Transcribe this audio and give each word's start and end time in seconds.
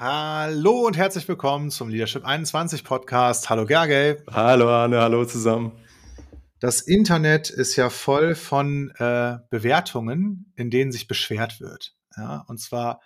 Hallo 0.00 0.86
und 0.86 0.96
herzlich 0.96 1.26
willkommen 1.26 1.72
zum 1.72 1.88
Leadership 1.88 2.24
21 2.24 2.84
Podcast. 2.84 3.50
Hallo 3.50 3.66
Gergely. 3.66 4.20
Hallo 4.30 4.68
Arne, 4.70 5.00
hallo 5.00 5.24
zusammen. 5.24 5.72
Das 6.60 6.82
Internet 6.82 7.50
ist 7.50 7.74
ja 7.74 7.90
voll 7.90 8.36
von 8.36 8.92
äh, 9.00 9.38
Bewertungen, 9.50 10.52
in 10.54 10.70
denen 10.70 10.92
sich 10.92 11.08
beschwert 11.08 11.60
wird. 11.60 11.96
Ja, 12.16 12.44
und 12.46 12.60
zwar 12.60 13.00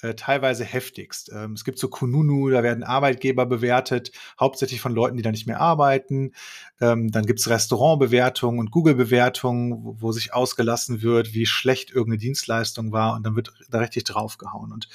äh, 0.00 0.14
teilweise 0.14 0.64
heftigst. 0.64 1.30
Ähm, 1.34 1.52
es 1.52 1.64
gibt 1.64 1.78
so 1.78 1.88
Kununu, 1.88 2.48
da 2.48 2.62
werden 2.62 2.82
Arbeitgeber 2.82 3.44
bewertet, 3.44 4.12
hauptsächlich 4.40 4.80
von 4.80 4.94
Leuten, 4.94 5.18
die 5.18 5.22
da 5.22 5.30
nicht 5.30 5.46
mehr 5.46 5.60
arbeiten. 5.60 6.32
Ähm, 6.80 7.10
dann 7.10 7.26
gibt 7.26 7.40
es 7.40 7.50
Restaurantbewertungen 7.50 8.58
und 8.58 8.70
Google-Bewertungen, 8.70 9.84
wo, 9.84 9.96
wo, 9.98 10.12
sich 10.12 10.32
ausgelassen 10.32 11.02
wird, 11.02 11.34
wie 11.34 11.44
schlecht 11.44 11.90
irgendeine 11.90 12.20
Dienstleistung 12.20 12.90
war 12.90 13.16
und 13.16 13.26
dann 13.26 13.36
wird 13.36 13.52
da 13.68 13.80
richtig 13.80 14.04
draufgehauen. 14.04 14.72
Und 14.72 14.88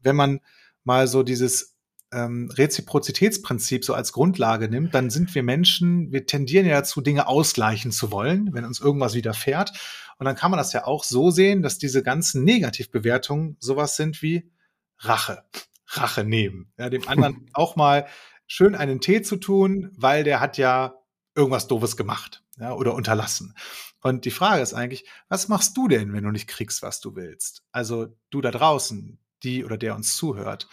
wenn 0.00 0.14
man 0.14 0.38
mal 0.84 1.08
so 1.08 1.22
dieses 1.22 1.76
ähm, 2.12 2.50
Reziprozitätsprinzip 2.52 3.84
so 3.84 3.94
als 3.94 4.12
Grundlage 4.12 4.68
nimmt, 4.68 4.94
dann 4.94 5.10
sind 5.10 5.34
wir 5.34 5.42
Menschen, 5.42 6.12
wir 6.12 6.26
tendieren 6.26 6.66
ja 6.66 6.76
dazu, 6.76 7.00
Dinge 7.00 7.26
ausgleichen 7.26 7.90
zu 7.90 8.12
wollen, 8.12 8.54
wenn 8.54 8.64
uns 8.64 8.80
irgendwas 8.80 9.14
widerfährt. 9.14 9.72
Und 10.18 10.26
dann 10.26 10.36
kann 10.36 10.50
man 10.50 10.58
das 10.58 10.72
ja 10.72 10.86
auch 10.86 11.02
so 11.02 11.30
sehen, 11.30 11.62
dass 11.62 11.78
diese 11.78 12.02
ganzen 12.02 12.44
Negativbewertungen 12.44 13.56
sowas 13.58 13.96
sind 13.96 14.22
wie 14.22 14.50
Rache. 14.98 15.42
Rache 15.86 16.24
nehmen. 16.24 16.72
Ja, 16.78 16.88
dem 16.88 17.06
anderen 17.08 17.50
auch 17.52 17.76
mal 17.76 18.06
schön 18.46 18.74
einen 18.74 19.00
Tee 19.00 19.22
zu 19.22 19.36
tun, 19.36 19.90
weil 19.96 20.24
der 20.24 20.40
hat 20.40 20.56
ja 20.56 20.94
irgendwas 21.34 21.66
Doofes 21.66 21.96
gemacht 21.96 22.44
ja, 22.58 22.72
oder 22.72 22.94
unterlassen. 22.94 23.54
Und 24.00 24.24
die 24.24 24.30
Frage 24.30 24.62
ist 24.62 24.74
eigentlich, 24.74 25.08
was 25.28 25.48
machst 25.48 25.76
du 25.76 25.88
denn, 25.88 26.12
wenn 26.12 26.24
du 26.24 26.30
nicht 26.30 26.46
kriegst, 26.46 26.82
was 26.82 27.00
du 27.00 27.16
willst? 27.16 27.64
Also 27.72 28.08
du 28.30 28.40
da 28.40 28.50
draußen, 28.50 29.18
die 29.44 29.64
oder 29.64 29.76
der 29.76 29.94
uns 29.94 30.16
zuhört. 30.16 30.68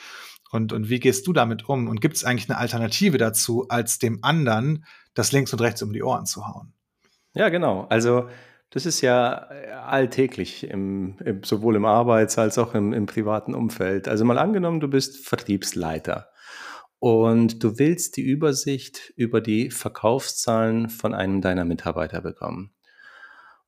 Und, 0.52 0.73
und 0.73 0.89
wie 0.89 0.99
gehst 0.99 1.27
du 1.27 1.34
damit 1.34 1.70
um? 1.70 1.88
Und 1.88 2.02
gibt 2.02 2.17
es 2.17 2.23
eigentlich 2.23 2.49
eine 2.49 2.57
Alternative 2.57 3.17
dazu, 3.17 3.67
als 3.69 4.00
dem 4.00 4.23
anderen 4.23 4.86
das 5.14 5.31
links 5.31 5.53
und 5.53 5.61
rechts 5.61 5.81
um 5.81 5.94
die 5.94 6.03
Ohren 6.03 6.25
zu 6.25 6.47
hauen? 6.47 6.73
Ja, 7.33 7.49
genau. 7.49 7.86
Also 7.89 8.27
das 8.69 8.86
ist 8.86 9.02
ja 9.02 9.49
äh, 9.52 9.72
alltäglich, 9.72 10.64
im, 10.64 11.17
im, 11.23 11.44
sowohl 11.44 11.75
im 11.75 11.86
Arbeits- 11.86 12.38
als 12.38 12.58
auch 12.58 12.73
im, 12.73 12.94
im 12.94 13.05
privaten 13.05 13.53
Umfeld. 13.53 14.08
Also 14.08 14.25
mal 14.25 14.38
angenommen, 14.38 14.80
du 14.80 14.88
bist 14.88 15.25
Vertriebsleiter 15.25 16.30
und 16.99 17.64
du 17.64 17.80
willst 17.80 18.17
die 18.17 18.22
Übersicht 18.22 19.14
über 19.16 19.42
die 19.42 19.72
Verkaufszahlen 19.72 20.89
von 20.89 21.14
einem 21.14 21.42
deiner 21.42 21.66
Mitarbeiter 21.66 22.22
bekommen. 22.22 22.73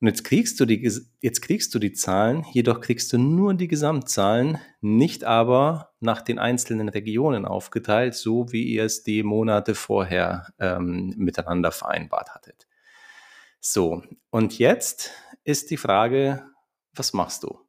Und 0.03 0.09
jetzt 0.09 0.25
kriegst 0.25 0.59
du 0.59 0.65
die, 0.65 0.85
jetzt 1.21 1.41
kriegst 1.41 1.73
du 1.73 1.79
die 1.79 1.93
Zahlen, 1.93 2.45
jedoch 2.51 2.81
kriegst 2.81 3.13
du 3.13 3.17
nur 3.17 3.53
die 3.53 3.69
Gesamtzahlen, 3.69 4.59
nicht 4.81 5.23
aber 5.23 5.93
nach 6.01 6.21
den 6.21 6.39
einzelnen 6.39 6.89
Regionen 6.89 7.45
aufgeteilt, 7.45 8.13
so 8.13 8.51
wie 8.51 8.63
ihr 8.63 8.83
es 8.83 9.03
die 9.03 9.23
Monate 9.23 9.75
vorher 9.75 10.47
ähm, 10.59 11.13
miteinander 11.15 11.71
vereinbart 11.71 12.35
hattet. 12.35 12.67
So, 13.61 14.03
und 14.29 14.59
jetzt 14.59 15.11
ist 15.45 15.71
die 15.71 15.77
Frage, 15.77 16.47
was 16.93 17.13
machst 17.13 17.43
du? 17.43 17.61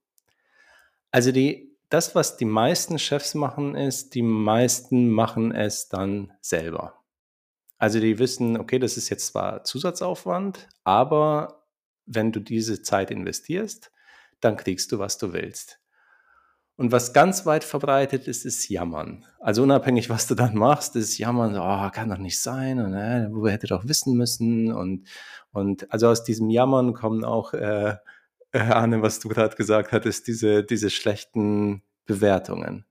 Also 1.13 1.31
die, 1.31 1.79
das, 1.89 2.17
was 2.17 2.37
die 2.37 2.47
meisten 2.47 2.99
Chefs 2.99 3.35
machen, 3.37 3.77
ist, 3.77 4.17
die 4.17 4.23
meisten 4.23 5.09
machen 5.09 5.53
es 5.53 5.89
dann 5.89 6.33
selber. 6.41 6.95
Also 7.79 8.01
die 8.01 8.19
wissen, 8.19 8.59
okay, 8.59 8.81
das 8.81 8.97
ist 8.97 9.09
jetzt 9.09 9.29
zwar 9.29 9.63
Zusatzaufwand, 9.63 10.67
aber 10.83 11.61
wenn 12.07 12.33
du 12.33 12.41
diese 12.41 12.83
Zeit 12.83 13.11
investierst, 13.11 13.91
dann 14.41 14.57
kriegst 14.57 14.93
du, 14.93 14.99
was 14.99 15.19
du 15.19 15.33
willst. 15.33 15.81
Und 16.77 16.91
was 16.91 17.13
ganz 17.13 17.47
weit 17.47 17.63
verbreitet 17.63 18.27
ist, 18.27 18.45
ist 18.45 18.69
Jammern. 18.69 19.25
Also 19.39 19.63
unabhängig, 19.63 20.11
was 20.11 20.27
du 20.27 20.35
dann 20.35 20.57
machst, 20.57 20.97
ist 20.97 21.19
Jammern, 21.19 21.57
oh, 21.57 21.91
kann 21.91 22.11
doch 22.11 22.19
nicht 22.19 22.41
sein 22.41 22.81
und 22.81 22.95
äh, 22.95 23.29
wo 23.31 23.47
hätte 23.47 23.69
doch 23.69 23.87
wissen 23.87 24.17
müssen. 24.17 24.73
Und, 24.73 25.07
und 25.53 25.91
also 25.93 26.09
aus 26.09 26.25
diesem 26.25 26.51
Jammern 26.51 26.93
kommen 26.93 27.25
auch, 27.25 27.55
äh, 27.55 27.97
äh 28.51 28.59
Arne, 28.59 29.03
was 29.03 29.21
du 29.21 29.29
gerade 29.29 29.55
gesagt 29.55 29.93
hattest, 29.93 30.27
diese, 30.27 30.65
diese 30.65 30.91
schlechten 30.91 31.83
Bewertungen. 32.07 32.85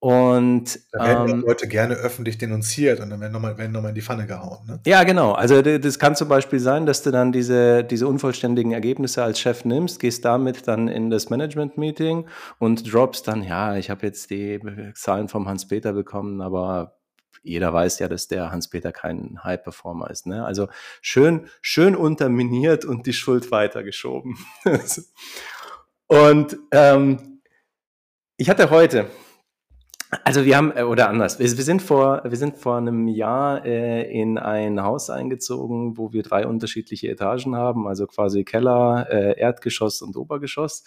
Und 0.00 0.78
da 0.92 1.04
werden 1.04 1.28
ähm, 1.28 1.40
Leute 1.40 1.66
gerne 1.66 1.94
öffentlich 1.94 2.38
denunziert 2.38 3.00
und 3.00 3.10
dann 3.10 3.20
werden 3.20 3.32
nochmal 3.32 3.58
werden 3.58 3.74
in 3.84 3.94
die 3.94 4.02
Pfanne 4.02 4.26
gehauen. 4.26 4.58
Ne? 4.66 4.80
Ja, 4.86 5.02
genau. 5.02 5.32
Also 5.32 5.60
das 5.60 5.98
kann 5.98 6.14
zum 6.14 6.28
Beispiel 6.28 6.60
sein, 6.60 6.86
dass 6.86 7.02
du 7.02 7.10
dann 7.10 7.32
diese, 7.32 7.82
diese 7.82 8.06
unvollständigen 8.06 8.70
Ergebnisse 8.70 9.24
als 9.24 9.40
Chef 9.40 9.64
nimmst, 9.64 9.98
gehst 9.98 10.24
damit 10.24 10.68
dann 10.68 10.86
in 10.86 11.10
das 11.10 11.30
Management-Meeting 11.30 12.28
und 12.60 12.92
droppst 12.92 13.26
dann, 13.26 13.42
ja, 13.42 13.76
ich 13.76 13.90
habe 13.90 14.06
jetzt 14.06 14.30
die 14.30 14.60
Zahlen 14.94 15.28
vom 15.28 15.48
Hans-Peter 15.48 15.92
bekommen, 15.92 16.42
aber 16.42 16.98
jeder 17.42 17.72
weiß 17.72 17.98
ja, 17.98 18.06
dass 18.06 18.28
der 18.28 18.52
Hans-Peter 18.52 18.92
kein 18.92 19.42
High-Performer 19.42 20.10
ist. 20.10 20.26
Ne? 20.26 20.44
Also 20.44 20.68
schön, 21.00 21.48
schön 21.60 21.96
unterminiert 21.96 22.84
und 22.84 23.06
die 23.06 23.12
Schuld 23.12 23.50
weitergeschoben. 23.50 24.38
und 26.06 26.56
ähm, 26.70 27.40
ich 28.36 28.48
hatte 28.48 28.70
heute 28.70 29.06
also 30.24 30.44
wir 30.44 30.56
haben, 30.56 30.72
äh, 30.76 30.82
oder 30.82 31.08
anders, 31.08 31.38
wir, 31.38 31.46
wir, 31.46 31.64
sind 31.64 31.82
vor, 31.82 32.22
wir 32.24 32.36
sind 32.36 32.56
vor 32.56 32.76
einem 32.76 33.08
Jahr 33.08 33.64
äh, 33.64 34.10
in 34.10 34.38
ein 34.38 34.82
Haus 34.82 35.10
eingezogen, 35.10 35.98
wo 35.98 36.12
wir 36.12 36.22
drei 36.22 36.46
unterschiedliche 36.46 37.08
Etagen 37.08 37.56
haben, 37.56 37.86
also 37.86 38.06
quasi 38.06 38.44
Keller, 38.44 39.06
äh, 39.10 39.38
Erdgeschoss 39.38 40.02
und 40.02 40.16
Obergeschoss. 40.16 40.84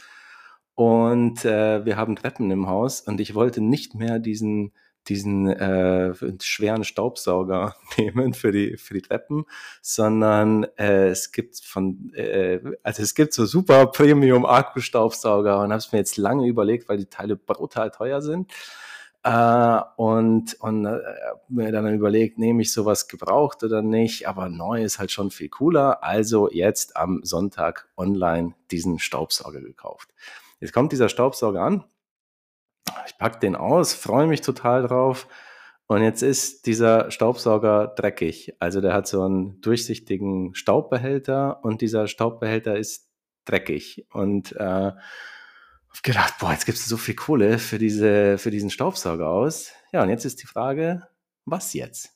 Und 0.74 1.46
äh, 1.46 1.86
wir 1.86 1.98
haben 1.98 2.16
Treppen 2.16 2.50
im 2.50 2.68
Haus 2.68 3.02
und 3.02 3.20
ich 3.20 3.36
wollte 3.36 3.62
nicht 3.62 3.94
mehr 3.94 4.20
diesen, 4.20 4.72
diesen 5.08 5.48
äh, 5.48 6.14
schweren 6.42 6.84
Staubsauger 6.84 7.76
nehmen 7.98 8.34
für 8.34 8.52
die, 8.52 8.78
für 8.78 8.94
die 8.94 9.02
Treppen, 9.02 9.46
sondern 9.82 10.66
äh, 10.78 11.10
es 11.10 11.32
gibt 11.32 11.60
von, 11.60 12.12
äh, 12.16 12.60
also 12.82 13.04
es 13.04 13.14
gibt 13.14 13.34
so 13.34 13.46
super 13.46 13.88
Premium 13.88 14.46
Akku-Staubsauger 14.46 15.60
und 15.62 15.70
habe 15.70 15.76
es 15.76 15.92
mir 15.92 16.00
jetzt 16.00 16.18
lange 16.18 16.48
überlegt, 16.48 16.90
weil 16.90 16.98
die 16.98 17.06
Teile 17.06 17.36
brutal 17.36 17.92
teuer 17.92 18.22
sind. 18.22 18.52
Äh, 19.24 19.82
und 19.98 20.56
und 20.60 20.86
äh, 20.86 21.00
mir 21.48 21.72
dann 21.72 21.94
überlegt, 21.94 22.40
nehme 22.40 22.64
ich 22.64 22.74
sowas 22.74 23.08
gebraucht 23.08 23.64
oder 23.64 23.82
nicht, 23.82 24.28
aber 24.28 24.50
neu 24.50 24.84
ist 24.84 24.98
halt 24.98 25.12
schon 25.12 25.30
viel 25.30 25.50
cooler. 25.50 26.04
Also 26.04 26.50
jetzt 26.50 26.98
am 26.98 27.22
Sonntag 27.24 27.88
online 27.98 28.56
diesen 28.72 28.98
Staubsauger 28.98 29.62
gekauft. 29.62 30.10
Jetzt 30.60 30.74
kommt 30.74 30.92
dieser 30.92 31.10
Staubsauger 31.10 31.62
an. 31.62 31.84
Ich 33.06 33.18
packe 33.18 33.40
den 33.40 33.56
aus, 33.56 33.94
freue 33.94 34.28
mich 34.28 34.42
total 34.42 34.88
drauf. 34.88 35.28
Und 35.88 36.04
jetzt 36.04 36.24
ist 36.24 36.66
dieser 36.68 37.12
Staubsauger 37.12 37.88
dreckig. 37.88 38.56
Also 38.60 38.80
der 38.82 38.94
hat 38.94 39.08
so 39.08 39.24
einen 39.24 39.60
durchsichtigen 39.62 40.56
Staubbehälter 40.56 41.64
und 41.64 41.82
dieser 41.82 42.08
Staubbehälter 42.08 42.78
ist 42.78 43.10
dreckig. 43.46 44.08
Und 44.12 44.56
äh, 44.56 44.94
hab 45.94 46.04
gedacht, 46.04 46.36
boah, 46.40 46.52
jetzt 46.52 46.66
gibst 46.66 46.86
du 46.86 46.90
so 46.90 46.98
viel 46.98 47.16
Kohle 47.16 47.60
für, 47.60 47.78
diese, 47.78 48.38
für 48.38 48.52
diesen 48.52 48.70
Staubsauger 48.70 49.30
aus. 49.30 49.72
Ja, 49.92 50.04
und 50.04 50.10
jetzt 50.10 50.26
ist 50.26 50.42
die 50.42 50.48
Frage, 50.48 51.08
was 51.46 51.74
jetzt? 51.74 52.14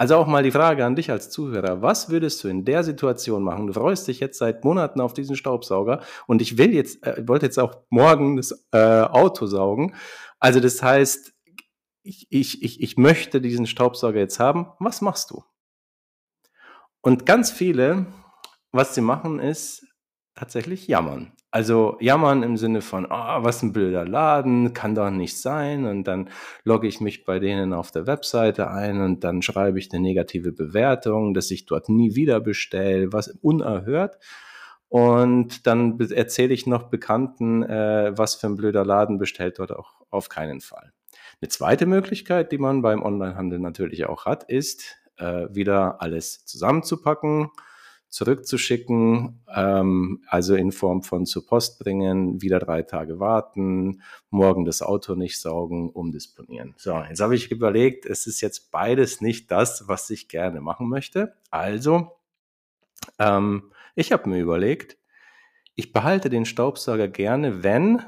Also 0.00 0.16
auch 0.16 0.26
mal 0.26 0.42
die 0.42 0.50
Frage 0.50 0.86
an 0.86 0.96
dich 0.96 1.10
als 1.10 1.28
Zuhörer. 1.28 1.82
Was 1.82 2.08
würdest 2.08 2.42
du 2.42 2.48
in 2.48 2.64
der 2.64 2.84
Situation 2.84 3.42
machen? 3.42 3.66
Du 3.66 3.74
freust 3.74 4.08
dich 4.08 4.18
jetzt 4.18 4.38
seit 4.38 4.64
Monaten 4.64 5.02
auf 5.02 5.12
diesen 5.12 5.36
Staubsauger 5.36 6.02
und 6.26 6.40
ich 6.40 6.56
will 6.56 6.72
jetzt, 6.72 7.04
äh, 7.06 7.28
wollte 7.28 7.44
jetzt 7.44 7.58
auch 7.58 7.82
morgen 7.90 8.38
das 8.38 8.66
äh, 8.72 8.78
Auto 8.78 9.44
saugen. 9.44 9.94
Also 10.38 10.60
das 10.60 10.82
heißt, 10.82 11.34
ich, 12.02 12.26
ich, 12.30 12.62
ich, 12.62 12.80
ich 12.80 12.96
möchte 12.96 13.42
diesen 13.42 13.66
Staubsauger 13.66 14.20
jetzt 14.20 14.40
haben. 14.40 14.68
Was 14.78 15.02
machst 15.02 15.32
du? 15.32 15.44
Und 17.02 17.26
ganz 17.26 17.50
viele, 17.50 18.06
was 18.72 18.94
sie 18.94 19.02
machen, 19.02 19.38
ist 19.38 19.86
tatsächlich 20.34 20.88
jammern. 20.88 21.32
Also 21.52 21.96
jammern 21.98 22.44
im 22.44 22.56
Sinne 22.56 22.80
von, 22.80 23.06
oh, 23.06 23.08
was 23.10 23.62
ein 23.62 23.72
blöder 23.72 24.06
Laden, 24.06 24.72
kann 24.72 24.94
doch 24.94 25.10
nicht 25.10 25.36
sein. 25.36 25.84
Und 25.84 26.04
dann 26.04 26.30
logge 26.62 26.86
ich 26.86 27.00
mich 27.00 27.24
bei 27.24 27.40
denen 27.40 27.72
auf 27.72 27.90
der 27.90 28.06
Webseite 28.06 28.70
ein 28.70 29.00
und 29.00 29.24
dann 29.24 29.42
schreibe 29.42 29.80
ich 29.80 29.92
eine 29.92 30.00
negative 30.00 30.52
Bewertung, 30.52 31.34
dass 31.34 31.50
ich 31.50 31.66
dort 31.66 31.88
nie 31.88 32.14
wieder 32.14 32.40
bestelle, 32.40 33.12
was 33.12 33.28
unerhört. 33.42 34.18
Und 34.88 35.66
dann 35.66 35.98
erzähle 35.98 36.54
ich 36.54 36.66
noch 36.66 36.84
Bekannten, 36.84 37.64
äh, 37.64 38.12
was 38.16 38.36
für 38.36 38.46
ein 38.46 38.56
blöder 38.56 38.84
Laden 38.84 39.18
bestellt 39.18 39.58
dort 39.58 39.72
auch 39.72 40.02
auf 40.10 40.28
keinen 40.28 40.60
Fall. 40.60 40.92
Eine 41.40 41.48
zweite 41.48 41.86
Möglichkeit, 41.86 42.52
die 42.52 42.58
man 42.58 42.82
beim 42.82 43.02
Onlinehandel 43.02 43.58
natürlich 43.58 44.06
auch 44.06 44.24
hat, 44.24 44.44
ist, 44.44 44.98
äh, 45.16 45.46
wieder 45.50 46.00
alles 46.00 46.44
zusammenzupacken 46.44 47.50
zurückzuschicken, 48.10 49.40
ähm, 49.54 50.22
also 50.26 50.54
in 50.56 50.72
Form 50.72 51.02
von 51.02 51.26
zur 51.26 51.46
Post 51.46 51.78
bringen, 51.78 52.42
wieder 52.42 52.58
drei 52.58 52.82
Tage 52.82 53.20
warten, 53.20 54.02
morgen 54.30 54.64
das 54.64 54.82
Auto 54.82 55.14
nicht 55.14 55.40
saugen, 55.40 55.90
umdisponieren. 55.90 56.74
So, 56.76 56.98
jetzt 57.08 57.20
habe 57.20 57.36
ich 57.36 57.50
überlegt, 57.50 58.04
es 58.06 58.26
ist 58.26 58.40
jetzt 58.40 58.70
beides 58.72 59.20
nicht 59.20 59.50
das, 59.50 59.86
was 59.86 60.10
ich 60.10 60.28
gerne 60.28 60.60
machen 60.60 60.88
möchte. 60.88 61.34
Also, 61.50 62.18
ähm, 63.18 63.70
ich 63.94 64.12
habe 64.12 64.28
mir 64.28 64.40
überlegt, 64.40 64.98
ich 65.76 65.92
behalte 65.92 66.30
den 66.30 66.44
Staubsauger 66.44 67.08
gerne, 67.08 67.62
wenn 67.62 68.02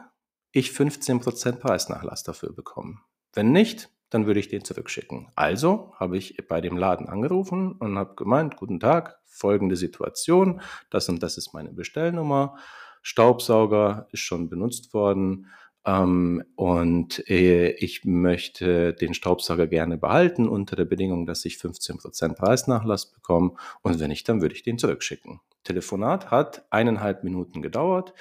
ich 0.50 0.70
15% 0.70 1.60
Preisnachlass 1.60 2.24
dafür 2.24 2.52
bekomme. 2.52 2.98
Wenn 3.32 3.52
nicht, 3.52 3.88
dann 4.12 4.26
würde 4.26 4.40
ich 4.40 4.48
den 4.48 4.64
zurückschicken. 4.64 5.28
Also 5.34 5.92
habe 5.98 6.18
ich 6.18 6.36
bei 6.48 6.60
dem 6.60 6.76
Laden 6.76 7.08
angerufen 7.08 7.72
und 7.72 7.98
habe 7.98 8.14
gemeint, 8.14 8.56
guten 8.56 8.78
Tag, 8.78 9.18
folgende 9.24 9.76
Situation, 9.76 10.60
das 10.90 11.08
und 11.08 11.22
das 11.22 11.38
ist 11.38 11.54
meine 11.54 11.72
Bestellnummer, 11.72 12.56
Staubsauger 13.02 14.06
ist 14.12 14.20
schon 14.20 14.48
benutzt 14.48 14.94
worden 14.94 15.46
ähm, 15.84 16.44
und 16.54 17.28
äh, 17.28 17.70
ich 17.70 18.04
möchte 18.04 18.94
den 18.94 19.14
Staubsauger 19.14 19.66
gerne 19.66 19.98
behalten 19.98 20.48
unter 20.48 20.76
der 20.76 20.84
Bedingung, 20.84 21.26
dass 21.26 21.44
ich 21.44 21.54
15% 21.54 22.34
Preisnachlass 22.34 23.10
bekomme 23.10 23.54
und 23.82 23.98
wenn 23.98 24.08
nicht, 24.08 24.28
dann 24.28 24.42
würde 24.42 24.54
ich 24.54 24.62
den 24.62 24.78
zurückschicken. 24.78 25.40
Telefonat 25.64 26.30
hat 26.30 26.66
eineinhalb 26.70 27.24
Minuten 27.24 27.62
gedauert. 27.62 28.12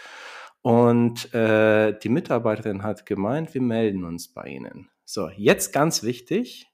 Und 0.64 1.34
äh, 1.34 1.98
die 1.98 2.10
Mitarbeiterin 2.10 2.84
hat 2.84 3.08
gemeint, 3.08 3.54
wir 3.56 3.62
melden 3.62 4.04
uns 4.04 4.28
bei 4.28 4.44
Ihnen. 4.44 4.90
So, 5.14 5.28
jetzt 5.36 5.74
ganz 5.74 6.04
wichtig, 6.04 6.72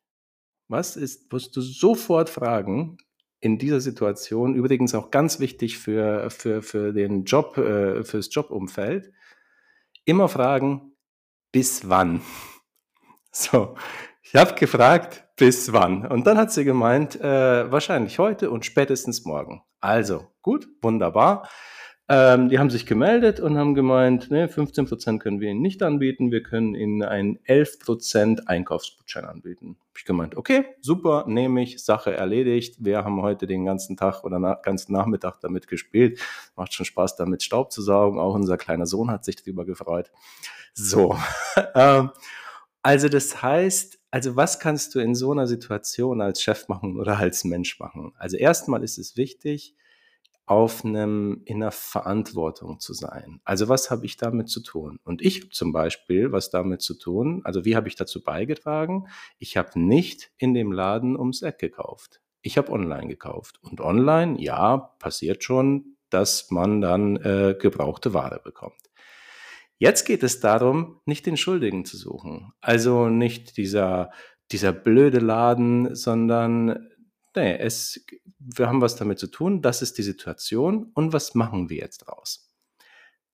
was 0.68 0.95
ist, 0.95 1.34
musst 1.34 1.56
du 1.56 1.62
sofort 1.62 2.30
fragen 2.30 3.00
in 3.39 3.57
dieser 3.57 3.81
Situation, 3.81 4.54
übrigens 4.54 4.94
auch 4.94 5.10
ganz 5.10 5.39
wichtig 5.39 5.80
für, 5.80 6.30
für, 6.30 6.62
für 6.62 6.94
den 6.94 7.24
Job, 7.24 7.57
äh, 7.57 8.04
fürs 8.04 8.30
Jobumfeld, 8.31 9.12
immer 10.06 10.30
fragen, 10.30 10.95
bis 11.51 11.89
wann? 11.89 12.22
So, 13.31 13.75
ich 14.22 14.36
habe 14.36 14.54
gefragt, 14.54 15.28
bis 15.36 15.74
wann? 15.74 16.06
Und 16.06 16.28
dann 16.28 16.38
hat 16.38 16.51
sie 16.51 16.63
gemeint, 16.63 17.19
äh, 17.19 17.72
wahrscheinlich 17.72 18.19
heute 18.19 18.51
und 18.51 18.66
spätestens 18.66 19.25
morgen. 19.25 19.63
Also, 19.80 20.28
gut, 20.44 20.68
wunderbar. 20.84 21.50
Ähm, 22.09 22.48
die 22.48 22.57
haben 22.57 22.69
sich 22.69 22.86
gemeldet 22.86 23.42
und 23.42 23.57
haben 23.57 23.74
gemeint, 23.74 24.31
ne, 24.31 24.48
15% 24.48 25.19
können 25.19 25.42
wir 25.42 25.50
Ihnen 25.50 25.62
nicht 25.62 25.83
anbieten, 25.83 26.31
wir 26.31 26.42
können 26.42 26.74
Ihnen 26.74 27.04
einen 27.04 27.38
11% 27.39 28.48
Einkaufsgutschein 28.48 29.25
anbieten. 29.25 29.75
Hab 29.89 29.98
ich 29.98 30.06
gemeint, 30.06 30.38
okay, 30.38 30.63
super, 30.80 31.25
nehme 31.27 31.62
ich, 31.62 31.83
Sache 31.83 32.13
erledigt. 32.13 32.77
Wir 32.80 33.04
haben 33.04 33.21
heute 33.21 33.45
den 33.45 33.65
ganzen 33.65 33.98
Tag 33.98 34.24
oder 34.24 34.39
na 34.39 34.54
ganzen 34.54 34.94
Nachmittag 34.94 35.42
damit 35.42 35.68
gespielt. 35.68 36.21
Macht 36.56 36.74
schon 36.74 36.86
Spaß, 36.86 37.18
damit 37.18 37.44
Staub 37.44 37.74
zu 37.74 37.81
saugen. 37.81 38.19
Auch 38.19 38.36
unser 38.36 38.57
kleiner 38.57 38.86
Sohn 38.86 39.12
hat 39.12 39.25
sich 39.25 39.36
darüber 39.36 39.65
gefreut. 39.65 40.10
So, 40.74 41.18
ähm, 41.75 42.12
also 42.83 43.10
das 43.10 43.42
heißt, 43.42 44.00
also 44.12 44.38
was 44.38 44.62
kannst 44.62 44.95
du 44.95 45.00
in 45.00 45.13
so 45.13 45.33
einer 45.33 45.45
Situation 45.45 46.21
als 46.21 46.42
Chef 46.42 46.69
machen 46.69 46.98
oder 46.98 47.18
als 47.18 47.44
Mensch 47.44 47.81
machen? 47.81 48.13
Also 48.18 48.38
erstmal 48.38 48.81
ist 48.81 48.98
es 48.98 49.18
wichtig, 49.18 49.75
auf 50.47 50.85
einem, 50.85 51.41
in 51.44 51.57
einer 51.57 51.71
Verantwortung 51.71 52.79
zu 52.79 52.94
sein. 52.94 53.41
Also 53.44 53.67
was 53.67 53.91
habe 53.91 54.05
ich 54.05 54.15
damit 54.15 54.49
zu 54.49 54.61
tun? 54.61 54.97
Und 55.03 55.21
ich 55.21 55.41
habe 55.41 55.49
zum 55.49 55.73
Beispiel 55.73 56.31
was 56.31 56.49
damit 56.49 56.81
zu 56.81 56.97
tun, 56.97 57.41
also 57.44 57.65
wie 57.65 57.75
habe 57.75 57.89
ich 57.89 57.95
dazu 57.95 58.23
beigetragen? 58.23 59.07
Ich 59.38 59.57
habe 59.57 59.77
nicht 59.79 60.31
in 60.38 60.53
dem 60.53 60.71
Laden 60.71 61.17
ums 61.17 61.41
Eck 61.41 61.59
gekauft. 61.59 62.21
Ich 62.41 62.57
habe 62.57 62.71
online 62.71 63.07
gekauft. 63.07 63.59
Und 63.61 63.81
online, 63.81 64.41
ja, 64.41 64.77
passiert 64.99 65.44
schon, 65.44 65.97
dass 66.09 66.50
man 66.50 66.79
dann 66.79 67.17
äh, 67.17 67.55
gebrauchte 67.59 68.13
Ware 68.13 68.39
bekommt. 68.41 68.75
Jetzt 69.79 70.05
geht 70.05 70.23
es 70.23 70.39
darum, 70.39 71.01
nicht 71.05 71.25
den 71.25 71.35
Schuldigen 71.35 71.83
zu 71.83 71.97
suchen. 71.97 72.53
Also 72.61 73.09
nicht 73.09 73.57
dieser, 73.57 74.11
dieser 74.53 74.71
blöde 74.71 75.19
Laden, 75.19 75.93
sondern 75.93 76.88
nee, 77.38 77.56
es, 77.57 78.06
wir 78.39 78.68
haben 78.68 78.81
was 78.81 78.98
damit 78.98 79.19
zu 79.19 79.28
tun, 79.28 79.62
das 79.62 79.81
ist 79.81 79.98
die 79.98 80.04
Situation 80.04 80.92
und 80.94 81.13
was 81.13 81.36
machen 81.36 81.69
wir 81.69 81.78
jetzt 81.78 82.00
draus? 82.00 82.50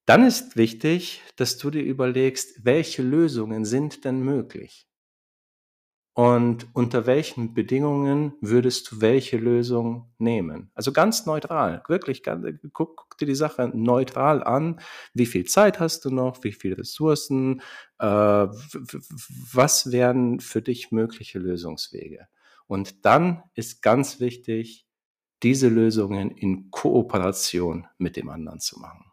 Dann 0.06 0.26
ist 0.26 0.58
wichtig, 0.58 1.22
dass 1.38 1.58
du 1.58 1.72
dir 1.72 1.84
überlegst, 1.84 2.66
welche 2.66 3.04
Lösungen 3.04 3.66
sind 3.66 4.06
denn 4.06 4.22
möglich? 4.22 4.88
Und 6.16 6.68
unter 6.76 7.08
welchen 7.08 7.56
Bedingungen 7.56 8.34
würdest 8.40 8.92
du 8.92 9.02
welche 9.02 9.38
Lösung 9.38 10.14
nehmen? 10.20 10.70
Also 10.76 10.92
ganz 10.94 11.26
neutral, 11.26 11.82
wirklich, 11.88 12.22
guck, 12.24 12.96
guck, 12.98 13.18
dir 13.18 13.26
die 13.26 13.34
Sache 13.34 13.72
neutral 13.74 14.44
an. 14.44 14.80
Wie 15.16 15.26
viel 15.26 15.46
Zeit 15.46 15.80
hast 15.80 16.06
du 16.06 16.12
noch? 16.12 16.44
Wie 16.44 16.52
viele 16.52 16.78
Ressourcen? 16.78 17.62
Äh, 17.98 18.06
was 19.54 19.92
wären 19.92 20.40
für 20.40 20.62
dich 20.62 20.92
mögliche 20.92 21.40
Lösungswege? 21.40 22.28
Und 22.68 23.06
dann 23.06 23.44
ist 23.56 23.82
ganz 23.82 24.20
wichtig, 24.20 24.88
diese 25.44 25.68
Lösungen 25.68 26.32
in 26.32 26.72
Kooperation 26.72 27.88
mit 27.98 28.16
dem 28.16 28.30
anderen 28.30 28.60
zu 28.60 28.80
machen. 28.80 29.12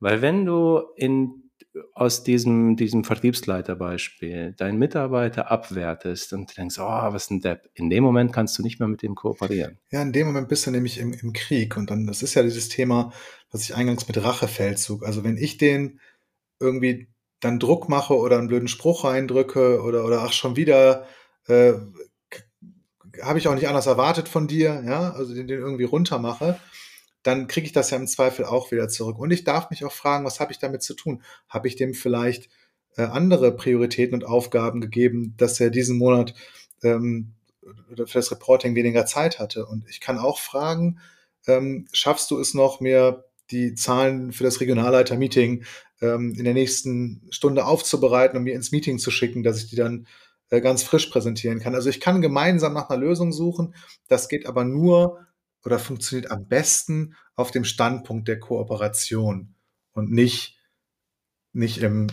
Weil 0.00 0.20
wenn 0.20 0.44
du 0.44 0.82
in, 0.96 1.50
aus 1.94 2.24
diesem, 2.24 2.76
diesem 2.76 3.04
Vertriebsleiterbeispiel 3.04 4.52
deinen 4.52 4.78
Mitarbeiter 4.78 5.50
abwertest 5.50 6.32
und 6.32 6.56
denkst, 6.56 6.78
oh, 6.78 6.82
was 6.82 7.24
ist 7.24 7.30
ein 7.30 7.40
Depp, 7.40 7.70
in 7.74 7.88
dem 7.90 8.02
Moment 8.02 8.32
kannst 8.32 8.58
du 8.58 8.62
nicht 8.62 8.80
mehr 8.80 8.88
mit 8.88 9.02
dem 9.02 9.14
kooperieren. 9.14 9.78
Ja, 9.90 10.02
in 10.02 10.12
dem 10.12 10.26
Moment 10.26 10.48
bist 10.48 10.66
du 10.66 10.70
nämlich 10.70 10.98
im, 10.98 11.12
im 11.12 11.32
Krieg. 11.32 11.76
Und 11.76 11.90
dann, 11.90 12.06
das 12.06 12.22
ist 12.22 12.34
ja 12.34 12.42
dieses 12.42 12.68
Thema, 12.68 13.12
was 13.50 13.62
ich 13.62 13.74
eingangs 13.74 14.08
mit 14.08 14.22
Rachefeldzug, 14.22 15.04
also 15.04 15.24
wenn 15.24 15.36
ich 15.36 15.56
den 15.56 16.00
irgendwie 16.58 17.08
dann 17.40 17.58
Druck 17.58 17.88
mache 17.88 18.16
oder 18.16 18.38
einen 18.38 18.48
blöden 18.48 18.68
Spruch 18.68 19.04
reindrücke 19.04 19.82
oder, 19.82 20.04
oder 20.04 20.22
ach, 20.22 20.32
schon 20.32 20.56
wieder 20.56 21.06
äh, 21.46 21.74
habe 23.22 23.38
ich 23.38 23.48
auch 23.48 23.54
nicht 23.54 23.68
anders 23.68 23.86
erwartet 23.86 24.28
von 24.28 24.48
dir, 24.48 24.82
ja, 24.86 25.12
also 25.12 25.34
den, 25.34 25.46
den 25.46 25.60
irgendwie 25.60 25.84
runter 25.84 26.18
mache, 26.18 26.58
dann 27.22 27.48
kriege 27.48 27.66
ich 27.66 27.72
das 27.72 27.90
ja 27.90 27.96
im 27.96 28.06
Zweifel 28.06 28.44
auch 28.44 28.70
wieder 28.70 28.88
zurück. 28.88 29.18
Und 29.18 29.32
ich 29.32 29.44
darf 29.44 29.70
mich 29.70 29.84
auch 29.84 29.92
fragen, 29.92 30.24
was 30.24 30.38
habe 30.40 30.52
ich 30.52 30.58
damit 30.58 30.82
zu 30.82 30.94
tun? 30.94 31.22
Habe 31.48 31.68
ich 31.68 31.76
dem 31.76 31.92
vielleicht 31.92 32.48
äh, 32.96 33.02
andere 33.02 33.54
Prioritäten 33.56 34.14
und 34.14 34.24
Aufgaben 34.24 34.80
gegeben, 34.80 35.34
dass 35.36 35.58
er 35.58 35.70
diesen 35.70 35.98
Monat 35.98 36.34
ähm, 36.82 37.34
für 37.96 38.04
das 38.04 38.30
Reporting 38.30 38.74
weniger 38.76 39.06
Zeit 39.06 39.38
hatte? 39.40 39.66
Und 39.66 39.88
ich 39.88 40.00
kann 40.00 40.18
auch 40.18 40.38
fragen, 40.38 41.00
ähm, 41.48 41.88
schaffst 41.92 42.30
du 42.30 42.38
es 42.38 42.54
noch, 42.54 42.80
mir 42.80 43.24
die 43.50 43.74
Zahlen 43.74 44.32
für 44.32 44.44
das 44.44 44.60
Regionalleiter-Meeting 44.60 45.64
ähm, 46.00 46.34
in 46.36 46.44
der 46.44 46.54
nächsten 46.54 47.22
Stunde 47.30 47.64
aufzubereiten 47.64 48.36
und 48.36 48.44
mir 48.44 48.54
ins 48.54 48.72
Meeting 48.72 48.98
zu 48.98 49.10
schicken, 49.10 49.42
dass 49.42 49.58
ich 49.58 49.68
die 49.68 49.76
dann 49.76 50.06
ganz 50.50 50.82
frisch 50.82 51.06
präsentieren 51.06 51.60
kann. 51.60 51.74
Also 51.74 51.90
ich 51.90 52.00
kann 52.00 52.22
gemeinsam 52.22 52.74
nach 52.74 52.88
einer 52.88 53.00
Lösung 53.00 53.32
suchen. 53.32 53.74
Das 54.08 54.28
geht 54.28 54.46
aber 54.46 54.64
nur 54.64 55.26
oder 55.64 55.78
funktioniert 55.78 56.30
am 56.30 56.46
besten 56.46 57.16
auf 57.34 57.50
dem 57.50 57.64
Standpunkt 57.64 58.28
der 58.28 58.38
Kooperation 58.38 59.54
und 59.92 60.10
nicht, 60.12 60.58
nicht 61.52 61.78
im, 61.78 62.06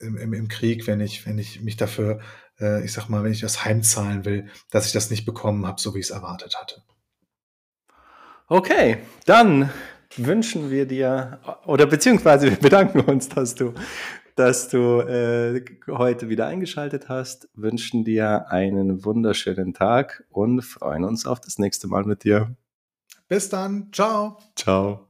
im, 0.00 0.32
im 0.32 0.48
Krieg, 0.48 0.86
wenn 0.86 1.00
ich, 1.00 1.26
wenn 1.26 1.38
ich 1.38 1.60
mich 1.60 1.76
dafür, 1.76 2.20
äh, 2.58 2.84
ich 2.84 2.92
sag 2.92 3.08
mal, 3.08 3.22
wenn 3.22 3.32
ich 3.32 3.40
das 3.40 3.64
heimzahlen 3.64 4.24
will, 4.24 4.48
dass 4.70 4.86
ich 4.86 4.92
das 4.92 5.10
nicht 5.10 5.24
bekommen 5.24 5.66
habe, 5.66 5.80
so 5.80 5.94
wie 5.94 6.00
ich 6.00 6.06
es 6.06 6.10
erwartet 6.10 6.56
hatte. 6.58 6.82
Okay, 8.48 8.98
dann 9.26 9.70
wünschen 10.16 10.70
wir 10.70 10.86
dir, 10.86 11.38
oder 11.66 11.86
beziehungsweise 11.86 12.50
wir 12.50 12.56
bedanken 12.56 13.00
uns, 13.00 13.28
dass 13.28 13.54
du 13.54 13.74
dass 14.36 14.68
du 14.68 15.00
äh, 15.00 15.64
heute 15.88 16.28
wieder 16.28 16.46
eingeschaltet 16.46 17.08
hast, 17.08 17.48
wünschen 17.54 18.04
dir 18.04 18.50
einen 18.50 19.04
wunderschönen 19.04 19.74
Tag 19.74 20.24
und 20.30 20.62
freuen 20.62 21.04
uns 21.04 21.26
auf 21.26 21.40
das 21.40 21.58
nächste 21.58 21.88
Mal 21.88 22.04
mit 22.04 22.24
dir. 22.24 22.54
Bis 23.28 23.48
dann. 23.48 23.90
Ciao. 23.92 24.38
Ciao. 24.56 25.09